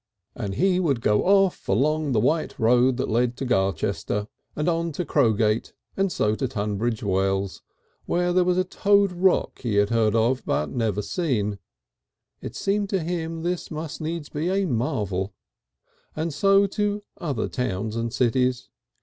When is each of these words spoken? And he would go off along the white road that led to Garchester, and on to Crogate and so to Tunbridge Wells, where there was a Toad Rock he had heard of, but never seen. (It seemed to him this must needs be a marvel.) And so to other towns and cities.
And 0.33 0.55
he 0.55 0.79
would 0.79 0.99
go 0.99 1.23
off 1.25 1.69
along 1.69 2.11
the 2.13 2.19
white 2.19 2.57
road 2.57 2.97
that 2.97 3.07
led 3.07 3.37
to 3.37 3.45
Garchester, 3.45 4.27
and 4.55 4.67
on 4.67 4.91
to 4.93 5.05
Crogate 5.05 5.73
and 5.95 6.11
so 6.11 6.33
to 6.33 6.47
Tunbridge 6.47 7.03
Wells, 7.03 7.61
where 8.07 8.33
there 8.33 8.43
was 8.43 8.57
a 8.57 8.63
Toad 8.63 9.11
Rock 9.11 9.59
he 9.61 9.75
had 9.75 9.91
heard 9.91 10.15
of, 10.15 10.43
but 10.43 10.71
never 10.71 11.03
seen. 11.03 11.59
(It 12.41 12.55
seemed 12.55 12.89
to 12.89 13.03
him 13.03 13.43
this 13.43 13.69
must 13.69 14.01
needs 14.01 14.27
be 14.29 14.49
a 14.49 14.65
marvel.) 14.65 15.35
And 16.15 16.33
so 16.33 16.65
to 16.65 17.03
other 17.17 17.47
towns 17.47 17.95
and 17.95 18.11
cities. 18.11 18.69